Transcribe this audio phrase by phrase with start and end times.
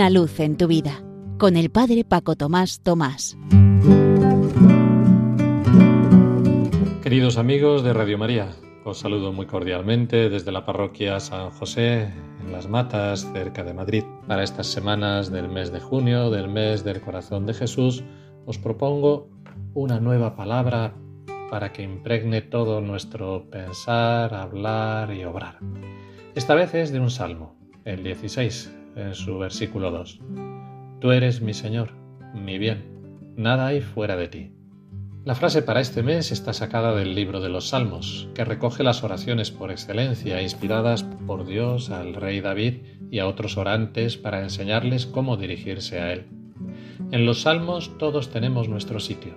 [0.00, 1.04] Una luz en tu vida
[1.36, 3.36] con el Padre Paco Tomás Tomás.
[7.02, 8.48] Queridos amigos de Radio María,
[8.86, 12.04] os saludo muy cordialmente desde la parroquia San José
[12.40, 14.04] en Las Matas, cerca de Madrid.
[14.26, 18.02] Para estas semanas del mes de junio, del mes del corazón de Jesús,
[18.46, 19.28] os propongo
[19.74, 20.94] una nueva palabra
[21.50, 25.58] para que impregne todo nuestro pensar, hablar y obrar.
[26.34, 30.20] Esta vez es de un salmo, el 16, en su versículo 2.
[31.00, 31.92] Tú eres mi Señor,
[32.34, 32.84] mi bien,
[33.36, 34.52] nada hay fuera de ti.
[35.24, 39.04] La frase para este mes está sacada del libro de los Salmos, que recoge las
[39.04, 42.76] oraciones por excelencia inspiradas por Dios al rey David
[43.10, 46.24] y a otros orantes para enseñarles cómo dirigirse a él.
[47.12, 49.34] En los Salmos todos tenemos nuestro sitio,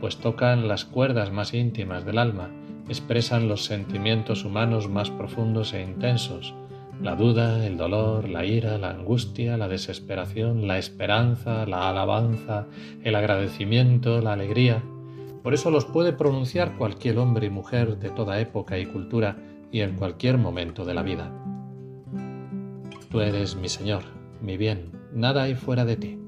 [0.00, 2.50] pues tocan las cuerdas más íntimas del alma,
[2.88, 6.54] expresan los sentimientos humanos más profundos e intensos,
[7.02, 12.66] la duda, el dolor, la ira, la angustia, la desesperación, la esperanza, la alabanza,
[13.04, 14.82] el agradecimiento, la alegría.
[15.42, 19.36] Por eso los puede pronunciar cualquier hombre y mujer de toda época y cultura
[19.70, 21.32] y en cualquier momento de la vida.
[23.10, 24.02] Tú eres mi Señor,
[24.42, 26.18] mi bien, nada hay fuera de ti.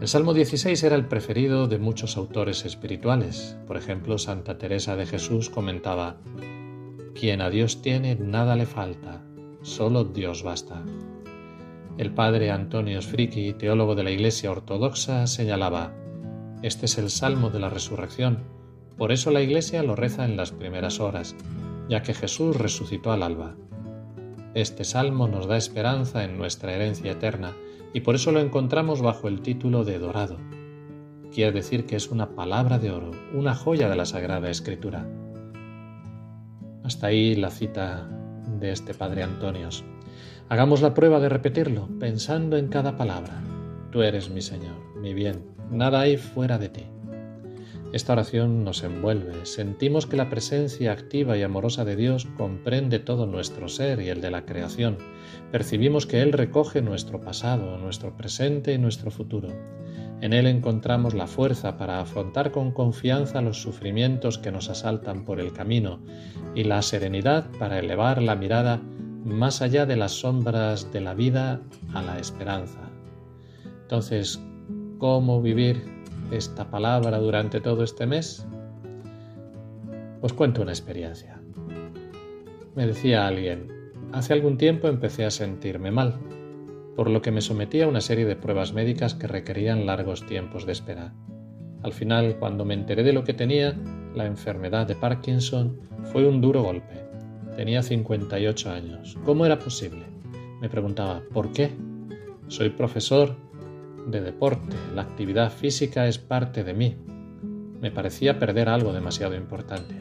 [0.00, 3.56] El Salmo 16 era el preferido de muchos autores espirituales.
[3.66, 6.18] Por ejemplo, Santa Teresa de Jesús comentaba,
[7.18, 9.24] quien a Dios tiene, nada le falta,
[9.62, 10.84] solo Dios basta.
[11.98, 15.94] El padre Antonio Sfriki, teólogo de la Iglesia Ortodoxa, señalaba,
[16.62, 18.44] este es el Salmo de la Resurrección,
[18.98, 21.34] por eso la Iglesia lo reza en las primeras horas,
[21.88, 23.56] ya que Jesús resucitó al alba.
[24.54, 27.54] Este salmo nos da esperanza en nuestra herencia eterna
[27.92, 30.38] y por eso lo encontramos bajo el título de Dorado.
[31.32, 35.06] Quiere decir que es una palabra de oro, una joya de la Sagrada Escritura.
[36.86, 38.08] Hasta ahí la cita
[38.60, 39.84] de este Padre Antonios.
[40.48, 43.42] Hagamos la prueba de repetirlo, pensando en cada palabra.
[43.90, 46.84] Tú eres mi Señor, mi bien, nada hay fuera de ti.
[47.96, 53.24] Esta oración nos envuelve, sentimos que la presencia activa y amorosa de Dios comprende todo
[53.24, 54.98] nuestro ser y el de la creación,
[55.50, 59.48] percibimos que Él recoge nuestro pasado, nuestro presente y nuestro futuro.
[60.20, 65.40] En Él encontramos la fuerza para afrontar con confianza los sufrimientos que nos asaltan por
[65.40, 66.00] el camino
[66.54, 68.78] y la serenidad para elevar la mirada
[69.24, 71.62] más allá de las sombras de la vida
[71.94, 72.90] a la esperanza.
[73.84, 74.38] Entonces,
[74.98, 75.95] ¿cómo vivir
[76.30, 78.46] esta palabra durante todo este mes?
[80.20, 81.40] Os cuento una experiencia.
[82.74, 83.68] Me decía alguien,
[84.12, 86.18] hace algún tiempo empecé a sentirme mal
[86.96, 90.64] por lo que me sometí a una serie de pruebas médicas que requerían largos tiempos
[90.64, 91.12] de espera.
[91.82, 93.76] Al final, cuando me enteré de lo que tenía,
[94.14, 97.04] la enfermedad de Parkinson, fue un duro golpe.
[97.54, 99.18] Tenía 58 años.
[99.24, 100.04] ¿Cómo era posible?
[100.62, 101.70] Me preguntaba, ¿por qué?
[102.48, 103.36] Soy profesor
[104.06, 106.96] de deporte, la actividad física es parte de mí.
[107.80, 109.94] Me parecía perder algo demasiado importante,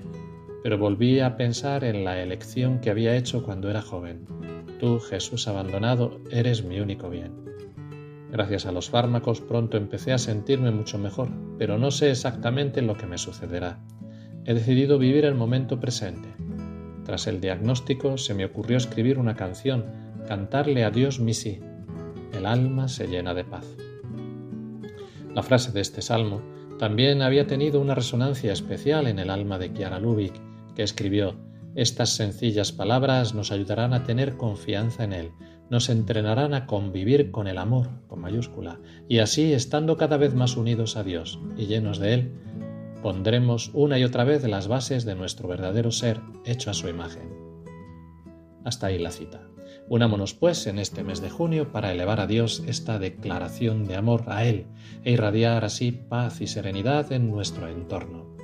[0.63, 4.25] pero volví a pensar en la elección que había hecho cuando era joven
[4.79, 7.31] Tú, Jesús abandonado, eres mi único bien.
[8.31, 12.97] Gracias a los fármacos pronto empecé a sentirme mucho mejor, pero no sé exactamente lo
[12.97, 13.79] que me sucederá.
[14.43, 16.27] He decidido vivir el momento presente.
[17.05, 19.85] Tras el diagnóstico se me ocurrió escribir una canción,
[20.27, 21.61] cantarle a Dios mi sí.
[22.33, 23.65] El alma se llena de paz.
[25.35, 26.41] La frase de este salmo
[26.79, 30.33] también había tenido una resonancia especial en el alma de Chiara Lubick,
[30.75, 31.35] que escribió
[31.75, 35.31] estas sencillas palabras nos ayudarán a tener confianza en Él,
[35.69, 38.79] nos entrenarán a convivir con el amor, con mayúscula,
[39.09, 42.31] y así, estando cada vez más unidos a Dios y llenos de Él,
[43.03, 47.29] pondremos una y otra vez las bases de nuestro verdadero ser hecho a su imagen.
[48.63, 49.41] Hasta ahí la cita.
[49.87, 54.23] Unámonos pues en este mes de junio para elevar a Dios esta declaración de amor
[54.27, 54.65] a Él
[55.03, 58.35] e irradiar así paz y serenidad en nuestro entorno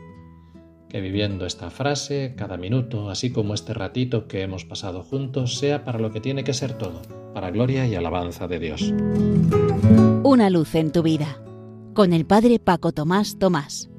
[0.92, 5.86] que viviendo esta frase, cada minuto, así como este ratito que hemos pasado juntos, sea
[5.86, 7.02] para lo que tiene que ser todo,
[7.34, 8.94] para gloria y alabanza de Dios.
[10.24, 11.42] Una luz en tu vida,
[11.94, 13.90] con el Padre Paco Tomás Tomás.